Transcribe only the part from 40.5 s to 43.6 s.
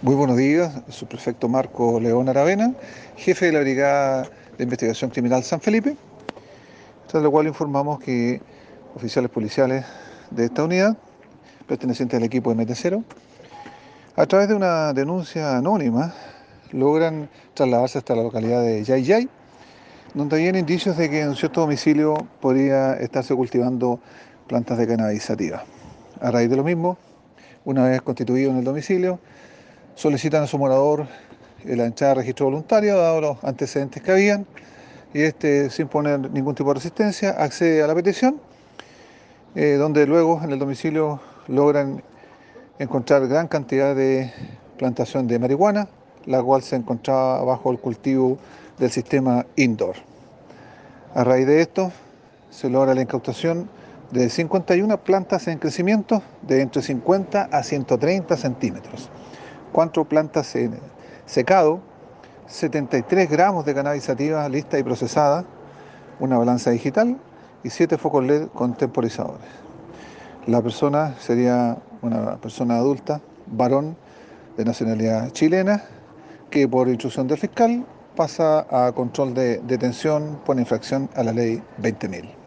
el domicilio logran encontrar gran